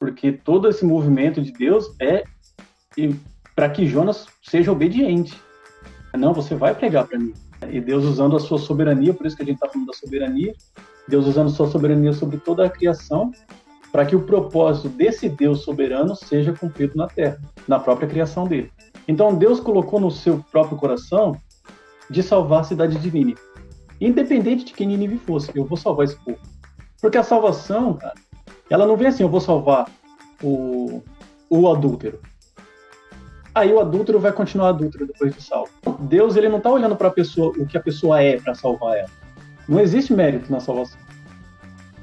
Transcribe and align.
porque 0.00 0.32
todo 0.32 0.66
esse 0.66 0.82
movimento 0.82 1.42
de 1.42 1.52
Deus 1.52 1.94
é 2.00 2.24
para 3.54 3.68
que 3.68 3.86
Jonas 3.86 4.26
seja 4.42 4.72
obediente. 4.72 5.38
Não, 6.16 6.32
você 6.32 6.54
vai 6.54 6.74
pregar 6.74 7.06
para 7.06 7.18
mim. 7.18 7.34
E 7.68 7.78
Deus 7.78 8.04
usando 8.04 8.34
a 8.34 8.40
sua 8.40 8.58
soberania, 8.58 9.12
por 9.12 9.26
isso 9.26 9.36
que 9.36 9.42
a 9.42 9.44
gente 9.44 9.56
está 9.56 9.68
falando 9.68 9.88
da 9.88 9.92
soberania, 9.92 10.54
Deus 11.06 11.26
usando 11.26 11.50
sua 11.50 11.68
soberania 11.68 12.14
sobre 12.14 12.38
toda 12.38 12.64
a 12.64 12.70
criação, 12.70 13.30
para 13.92 14.06
que 14.06 14.16
o 14.16 14.22
propósito 14.22 14.88
desse 14.88 15.28
Deus 15.28 15.60
soberano 15.60 16.16
seja 16.16 16.54
cumprido 16.54 16.96
na 16.96 17.06
terra, 17.06 17.38
na 17.68 17.78
própria 17.78 18.08
criação 18.08 18.44
dele. 18.46 18.72
Então 19.06 19.34
Deus 19.34 19.60
colocou 19.60 20.00
no 20.00 20.10
seu 20.10 20.42
próprio 20.50 20.78
coração 20.78 21.36
de 22.08 22.22
salvar 22.22 22.60
a 22.60 22.64
cidade 22.64 22.98
de 22.98 23.10
Nínive. 23.12 23.40
Independente 24.00 24.64
de 24.64 24.72
quem 24.72 24.86
Nínive 24.86 25.18
fosse, 25.18 25.52
eu 25.54 25.66
vou 25.66 25.76
salvar 25.76 26.06
esse 26.06 26.16
povo. 26.24 26.38
Porque 27.02 27.18
a 27.18 27.22
salvação, 27.22 27.94
cara, 27.94 28.14
ela 28.70 28.86
não 28.86 28.96
vem 28.96 29.08
assim, 29.08 29.22
eu 29.22 29.28
vou 29.28 29.40
salvar 29.40 29.90
o, 30.42 31.02
o 31.50 31.68
adúltero. 31.68 32.20
Aí 33.54 33.72
o 33.72 33.80
adúltero 33.80 34.20
vai 34.20 34.32
continuar 34.32 34.68
adúltero 34.68 35.06
depois 35.06 35.34
de 35.34 35.42
salvo. 35.42 35.70
Deus 35.98 36.36
ele 36.36 36.48
não 36.48 36.58
está 36.58 36.70
olhando 36.70 36.94
para 36.94 37.08
a 37.08 37.10
pessoa 37.10 37.52
o 37.58 37.66
que 37.66 37.76
a 37.76 37.82
pessoa 37.82 38.22
é 38.22 38.38
para 38.38 38.54
salvar 38.54 38.96
ela. 38.96 39.10
Não 39.68 39.80
existe 39.80 40.14
mérito 40.14 40.50
na 40.50 40.60
salvação. 40.60 40.98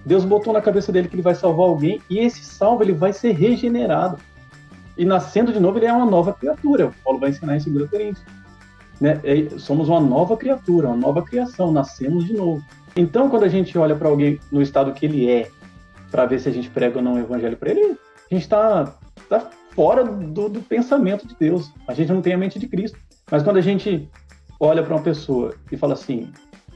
Deus 0.05 0.25
botou 0.25 0.53
na 0.53 0.61
cabeça 0.61 0.91
dele 0.91 1.07
que 1.07 1.15
ele 1.15 1.21
vai 1.21 1.35
salvar 1.35 1.67
alguém 1.67 2.01
e 2.09 2.19
esse 2.19 2.43
salvo 2.43 2.83
ele 2.83 2.93
vai 2.93 3.13
ser 3.13 3.31
regenerado. 3.31 4.17
E 4.97 5.05
nascendo 5.05 5.53
de 5.53 5.59
novo 5.59 5.77
ele 5.77 5.85
é 5.85 5.93
uma 5.93 6.05
nova 6.05 6.33
criatura. 6.33 6.87
O 6.87 6.93
Paulo 7.03 7.19
vai 7.19 7.29
ensinar 7.29 7.55
em 7.55 7.59
2 7.59 7.89
Coríntios. 7.89 8.25
Né? 8.99 9.19
É, 9.23 9.57
somos 9.57 9.89
uma 9.89 10.01
nova 10.01 10.35
criatura, 10.35 10.87
uma 10.87 10.97
nova 10.97 11.21
criação, 11.21 11.71
nascemos 11.71 12.25
de 12.25 12.33
novo. 12.33 12.63
Então, 12.95 13.29
quando 13.29 13.43
a 13.43 13.49
gente 13.49 13.77
olha 13.77 13.95
para 13.95 14.09
alguém 14.09 14.39
no 14.51 14.61
estado 14.61 14.91
que 14.91 15.05
ele 15.05 15.29
é, 15.29 15.51
para 16.11 16.25
ver 16.25 16.39
se 16.39 16.49
a 16.49 16.51
gente 16.51 16.69
prega 16.69 16.97
ou 16.97 17.03
não 17.03 17.13
o 17.13 17.19
evangelho 17.19 17.57
para 17.57 17.71
ele, 17.71 17.97
a 18.29 18.33
gente 18.33 18.43
está 18.43 18.97
tá 19.29 19.49
fora 19.71 20.03
do, 20.03 20.49
do, 20.49 20.61
pensamento 20.61 21.27
de 21.27 21.35
Deus. 21.35 21.71
A 21.87 21.93
gente 21.93 22.11
não 22.11 22.21
tem 22.21 22.33
a 22.33 22.37
mente 22.37 22.59
de 22.59 22.67
Cristo. 22.67 22.97
Mas 23.29 23.43
quando 23.43 23.57
a 23.57 23.61
gente 23.61 24.09
olha 24.59 24.83
para 24.83 24.95
uma 24.95 25.03
pessoa 25.03 25.53
e 25.71 25.77
fala 25.77 25.93
assim, 25.93 26.31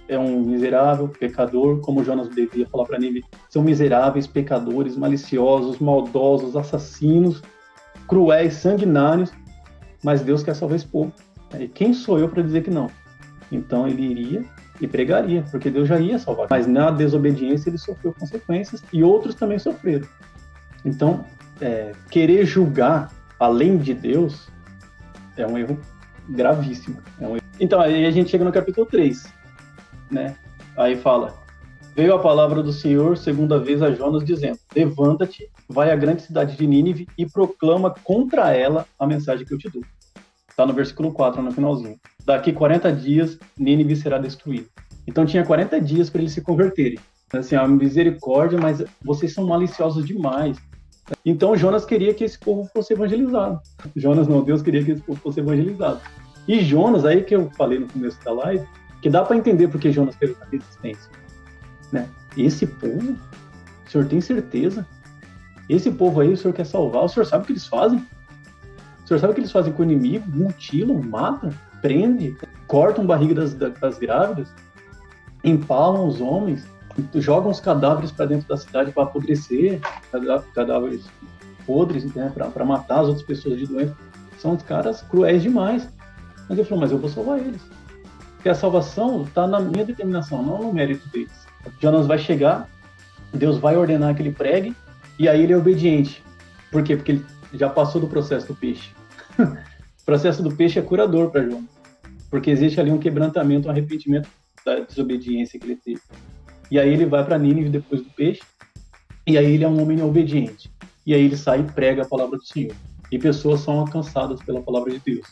é 0.08 0.20
um 0.20 0.42
miserável, 0.42 1.08
pecador, 1.08 1.80
como 1.80 2.04
Jonas 2.04 2.30
devia 2.30 2.68
falar 2.68 2.86
para 2.86 3.00
Nínive, 3.00 3.24
são 3.50 3.64
miseráveis, 3.64 4.28
pecadores, 4.28 4.98
maliciosos, 4.98 5.80
maldosos, 5.80 6.56
assassinos, 6.56 7.42
cruéis, 8.08 8.56
sanguinários, 8.56 9.32
mas 10.04 10.22
Deus 10.22 10.44
quer 10.44 10.54
salvar 10.54 10.76
esse 10.76 10.88
povo. 10.88 11.14
E 11.58 11.68
quem 11.68 11.94
sou 11.94 12.20
eu 12.20 12.28
para 12.28 12.44
dizer 12.44 12.64
que 12.64 12.70
não? 12.70 12.90
Então 13.52 13.88
ele 13.88 14.02
iria 14.02 14.46
e 14.82 14.88
pregaria, 14.88 15.44
porque 15.52 15.70
Deus 15.70 15.88
já 15.88 16.00
ia 16.00 16.18
salvar. 16.18 16.48
Mas 16.50 16.66
na 16.66 16.90
desobediência 16.90 17.70
ele 17.70 17.78
sofreu 17.78 18.14
consequências 18.18 18.84
e 18.92 19.04
outros 19.04 19.36
também 19.36 19.60
sofreram. 19.60 20.08
Então, 20.84 21.24
é, 21.62 21.92
querer 22.10 22.46
julgar 22.46 23.12
além 23.40 23.78
de 23.78 23.94
Deus 23.94 24.50
é 25.38 25.46
um 25.46 25.58
erro 25.58 25.80
gravíssimo. 26.28 26.98
É 27.20 27.28
um 27.28 27.36
erro. 27.36 27.46
Então, 27.60 27.80
aí 27.80 28.06
a 28.06 28.12
gente 28.12 28.32
chega 28.32 28.44
no 28.44 28.52
capítulo 28.52 28.88
3, 28.88 29.32
né? 30.10 30.36
Aí 30.76 30.96
fala: 30.98 31.36
Veio 31.96 32.16
a 32.16 32.20
palavra 32.20 32.64
do 32.64 32.74
Senhor 32.74 33.18
segunda 33.18 33.60
vez 33.60 33.84
a 33.84 33.92
Jonas, 33.92 34.26
dizendo: 34.26 34.58
Levanta-te, 34.76 35.48
vai 35.70 35.92
à 35.92 35.96
grande 35.96 36.24
cidade 36.24 36.58
de 36.58 36.66
Nínive 36.66 37.08
e 37.18 37.26
proclama 37.26 37.94
contra 38.04 38.52
ela 38.52 38.86
a 38.98 39.06
mensagem 39.06 39.46
que 39.46 39.54
eu 39.54 39.60
te 39.60 39.70
dou. 39.70 39.84
Está 40.52 40.66
no 40.66 40.74
versículo 40.74 41.12
4, 41.12 41.42
no 41.42 41.52
finalzinho. 41.52 41.98
Daqui 42.26 42.54
40 42.54 42.92
dias, 42.92 43.40
Nínive 43.58 43.96
será 43.96 44.18
destruída. 44.18 44.68
Então 45.08 45.26
tinha 45.26 45.44
40 45.44 45.82
dias 45.82 46.10
para 46.10 46.22
eles 46.22 46.34
se 46.34 46.42
converterem. 46.42 47.00
Assim, 47.34 47.56
a 47.56 47.68
misericórdia, 47.68 48.60
mas 48.60 48.84
vocês 49.02 49.34
são 49.34 49.48
maliciosos 49.48 50.06
demais. 50.06 50.58
Então 51.26 51.56
Jonas 51.56 51.86
queria 51.86 52.14
que 52.14 52.24
esse 52.24 52.38
povo 52.38 52.70
fosse 52.74 52.94
evangelizado. 52.94 53.60
Jonas 53.96 54.28
não, 54.28 54.44
Deus 54.44 54.62
queria 54.62 54.84
que 54.84 54.92
esse 54.92 55.02
povo 55.02 55.20
fosse 55.20 55.40
evangelizado. 55.40 56.02
E 56.48 56.60
Jonas, 56.62 57.06
aí 57.06 57.24
que 57.24 57.36
eu 57.36 57.50
falei 57.52 57.80
no 57.80 57.88
começo 57.88 58.22
da 58.24 58.34
live, 58.34 58.66
que 59.02 59.10
dá 59.10 59.24
para 59.24 59.38
entender 59.38 59.68
porque 59.70 59.92
Jonas 59.92 60.16
teve 60.16 60.34
essa 60.34 60.46
resistência. 60.52 61.12
Né? 61.92 62.08
Esse 62.38 62.68
povo, 62.68 63.16
o 63.86 63.90
senhor 63.90 64.06
tem 64.08 64.22
certeza? 64.22 64.86
Esse 65.70 65.90
povo 65.90 66.20
aí 66.20 66.32
o 66.34 66.38
senhor 66.38 66.54
quer 66.54 66.66
salvar? 66.66 67.04
O 67.04 67.08
senhor 67.08 67.26
sabe 67.26 67.44
o 67.44 67.46
que 67.48 67.54
eles 67.54 67.68
fazem? 67.68 68.06
Senhor 69.12 69.20
sabe 69.20 69.32
o 69.32 69.36
que 69.36 69.42
eles 69.42 69.52
fazem 69.52 69.74
com 69.74 69.82
o 69.82 69.86
inimigo? 69.86 70.26
Mutilam, 70.30 71.02
matam, 71.02 71.52
prendem, 71.82 72.36
cortam 72.68 73.06
barriga 73.06 73.36
das, 73.36 73.54
das 73.54 73.98
grávidas, 73.98 74.54
empalam 75.44 76.08
os 76.08 76.22
homens, 76.22 76.66
jogam 77.16 77.52
os 77.52 77.60
cadáveres 77.60 78.12
para 78.12 78.28
dentro 78.28 78.48
da 78.48 78.58
cidade 78.58 78.92
para 78.92 79.04
apodrecer, 79.04 79.80
cadáveres 80.54 81.06
podres, 81.66 82.06
né, 82.14 82.32
para 82.34 82.66
matar 82.66 83.02
as 83.02 83.08
outras 83.08 83.26
pessoas 83.26 83.58
de 83.58 83.68
doença. 83.68 83.96
São 84.38 84.56
caras 84.58 85.02
cruéis 85.02 85.42
demais. 85.42 85.88
Mas 86.50 86.58
ele 86.58 86.68
falou, 86.68 86.82
mas 86.82 86.92
eu 86.92 86.98
vou 86.98 87.10
salvar 87.10 87.40
eles. 87.40 87.62
Porque 88.36 88.50
a 88.50 88.56
salvação 88.56 89.24
está 89.24 89.46
na 89.46 89.60
minha 89.60 89.86
determinação, 89.86 90.42
não 90.42 90.64
no 90.64 90.74
mérito 90.74 91.08
deles. 91.10 91.46
Jonas 91.80 92.08
vai 92.08 92.18
chegar, 92.18 92.68
Deus 93.34 93.58
vai 93.58 93.78
ordenar 93.78 94.16
que 94.16 94.22
ele 94.22 94.32
pregue, 94.32 94.76
e 95.20 95.30
aí 95.30 95.44
ele 95.44 95.54
é 95.54 95.58
obediente. 95.58 96.24
Por 96.72 96.84
quê? 96.84 96.96
Porque 96.96 97.12
ele 97.12 97.26
já 97.54 97.70
passou 97.70 98.02
do 98.02 98.08
processo 98.08 98.48
do 98.48 98.56
peixe. 98.56 98.92
O 99.40 100.06
processo 100.06 100.42
do 100.42 100.56
peixe 100.56 100.80
é 100.80 100.82
curador 100.82 101.30
para 101.30 101.44
João, 101.44 101.68
porque 102.30 102.50
existe 102.50 102.80
ali 102.80 102.92
um 102.92 102.98
quebrantamento, 102.98 103.68
um 103.68 103.72
arrependimento 103.72 104.30
da 104.66 104.80
desobediência 104.80 105.60
que 105.60 105.66
ele 105.66 105.76
teve. 105.76 106.02
E 106.70 106.80
aí 106.80 106.92
ele 106.92 107.06
vai 107.06 107.24
para 107.26 107.38
Nínive 107.38 107.70
depois 107.70 108.02
do 108.02 108.10
peixe, 108.12 108.42
e 109.28 109.38
aí 109.38 109.54
ele 109.54 109.64
é 109.64 109.68
um 109.68 109.82
homem 109.82 110.02
obediente. 110.02 110.72
E 111.06 111.14
aí 111.14 111.24
ele 111.24 111.38
sai 111.38 111.62
e 111.62 111.64
prega 111.64 112.04
a 112.04 112.08
palavra 112.08 112.38
do 112.38 112.46
Senhor. 112.46 112.76
E 113.12 113.20
pessoas 113.20 113.62
são 113.62 113.80
alcançadas 113.80 114.42
pela 114.42 114.62
palavra 114.62 114.92
de 114.92 115.00
Deus. 115.00 115.28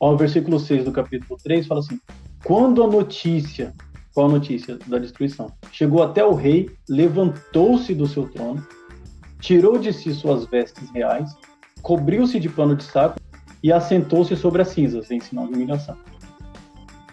Ó, 0.00 0.12
o 0.12 0.16
versículo 0.16 0.58
6 0.58 0.84
do 0.84 0.92
capítulo 0.92 1.38
3 1.42 1.66
fala 1.66 1.80
assim: 1.80 2.00
Quando 2.44 2.82
a 2.82 2.86
notícia, 2.86 3.74
qual 4.14 4.26
a 4.26 4.32
notícia 4.32 4.78
da 4.86 4.98
destruição? 4.98 5.52
Chegou 5.70 6.02
até 6.02 6.24
o 6.24 6.34
rei, 6.34 6.70
levantou-se 6.88 7.94
do 7.94 8.06
seu 8.06 8.28
trono, 8.28 8.66
tirou 9.40 9.78
de 9.78 9.92
si 9.92 10.14
suas 10.14 10.46
vestes 10.46 10.88
reais 10.90 11.34
cobriu-se 11.84 12.40
de 12.40 12.48
pano 12.48 12.74
de 12.74 12.82
saco 12.82 13.20
e 13.62 13.70
assentou-se 13.70 14.34
sobre 14.36 14.62
as 14.62 14.68
cinzas, 14.68 15.10
em 15.10 15.20
sinal 15.20 15.46
de 15.46 15.52
humilhação. 15.52 15.96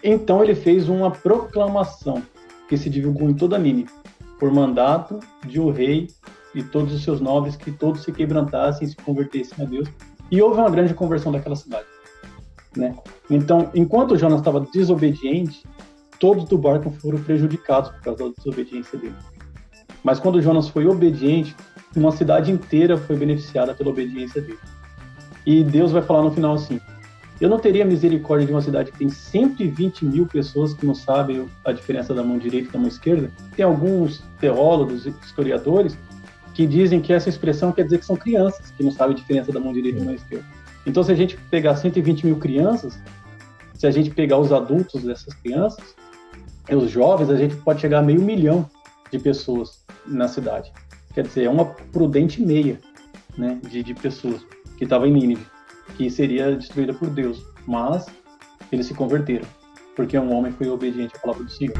Então 0.02 0.42
ele 0.42 0.54
fez 0.54 0.88
uma 0.88 1.10
proclamação 1.10 2.22
que 2.68 2.76
se 2.78 2.88
divulgou 2.88 3.28
em 3.28 3.34
toda 3.34 3.56
a 3.56 3.58
Nínive, 3.58 3.90
por 4.40 4.50
mandato 4.50 5.20
de 5.46 5.60
o 5.60 5.70
rei 5.70 6.08
e 6.54 6.62
todos 6.62 6.92
os 6.92 7.04
seus 7.04 7.20
nobres, 7.20 7.54
que 7.54 7.70
todos 7.70 8.02
se 8.02 8.10
quebrantassem 8.12 8.86
e 8.86 8.90
se 8.90 8.96
convertessem 8.96 9.64
a 9.64 9.68
Deus. 9.68 9.88
E 10.30 10.40
houve 10.40 10.58
uma 10.58 10.70
grande 10.70 10.94
conversão 10.94 11.30
daquela 11.30 11.54
cidade. 11.54 11.86
Né? 12.74 12.96
Então, 13.30 13.70
enquanto 13.74 14.16
Jonas 14.16 14.40
estava 14.40 14.66
desobediente, 14.72 15.62
todos 16.18 16.44
do 16.44 16.56
barco 16.56 16.90
foram 16.90 17.22
prejudicados 17.22 17.90
por 17.90 18.00
causa 18.00 18.24
da 18.24 18.34
desobediência 18.38 18.98
dele. 18.98 19.14
Mas 20.02 20.18
quando 20.18 20.40
Jonas 20.40 20.68
foi 20.68 20.86
obediente, 20.86 21.54
uma 21.94 22.12
cidade 22.12 22.50
inteira 22.50 22.96
foi 22.96 23.16
beneficiada 23.16 23.74
pela 23.74 23.90
obediência 23.90 24.40
dele. 24.40 24.58
E 25.44 25.62
Deus 25.64 25.92
vai 25.92 26.02
falar 26.02 26.22
no 26.22 26.30
final 26.30 26.54
assim: 26.54 26.80
Eu 27.40 27.48
não 27.48 27.58
teria 27.58 27.84
misericórdia 27.84 28.46
de 28.46 28.52
uma 28.52 28.62
cidade 28.62 28.92
que 28.92 28.98
tem 28.98 29.08
120 29.08 30.04
mil 30.04 30.26
pessoas 30.26 30.74
que 30.74 30.86
não 30.86 30.94
sabem 30.94 31.48
a 31.64 31.72
diferença 31.72 32.14
da 32.14 32.22
mão 32.22 32.38
direita 32.38 32.68
e 32.68 32.72
da 32.72 32.78
mão 32.78 32.88
esquerda. 32.88 33.30
Tem 33.56 33.64
alguns 33.64 34.22
teólogos, 34.40 35.06
historiadores, 35.06 35.96
que 36.54 36.66
dizem 36.66 37.00
que 37.00 37.12
essa 37.12 37.28
expressão 37.28 37.72
quer 37.72 37.84
dizer 37.84 37.98
que 37.98 38.06
são 38.06 38.16
crianças 38.16 38.70
que 38.70 38.82
não 38.82 38.90
sabem 38.90 39.14
a 39.14 39.18
diferença 39.18 39.52
da 39.52 39.60
mão 39.60 39.72
direita 39.72 39.98
e 39.98 40.00
da 40.00 40.06
mão 40.06 40.14
esquerda. 40.14 40.44
Então, 40.84 41.02
se 41.02 41.12
a 41.12 41.14
gente 41.14 41.36
pegar 41.50 41.76
120 41.76 42.26
mil 42.26 42.36
crianças, 42.36 42.98
se 43.74 43.86
a 43.86 43.90
gente 43.90 44.10
pegar 44.10 44.38
os 44.38 44.52
adultos 44.52 45.02
dessas 45.02 45.34
crianças, 45.34 45.94
os 46.70 46.90
jovens, 46.90 47.30
a 47.30 47.36
gente 47.36 47.56
pode 47.56 47.80
chegar 47.80 47.98
a 47.98 48.02
meio 48.02 48.20
milhão 48.20 48.68
de 49.10 49.18
pessoas 49.18 49.84
na 50.06 50.28
cidade. 50.28 50.72
Quer 51.14 51.26
dizer, 51.26 51.44
é 51.44 51.50
uma 51.50 51.64
prudente 51.64 52.42
meia 52.42 52.80
né, 53.36 53.58
de, 53.68 53.82
de 53.82 53.94
pessoas 53.94 54.44
que 54.76 54.84
estava 54.84 55.06
em 55.06 55.12
Nínive, 55.12 55.46
que 55.96 56.10
seria 56.10 56.56
destruída 56.56 56.94
por 56.94 57.10
Deus. 57.10 57.44
Mas 57.66 58.06
eles 58.70 58.86
se 58.86 58.94
converteram, 58.94 59.46
porque 59.94 60.18
um 60.18 60.32
homem 60.34 60.52
foi 60.52 60.68
obediente 60.68 61.14
à 61.16 61.18
palavra 61.18 61.44
do 61.44 61.50
Senhor. 61.50 61.74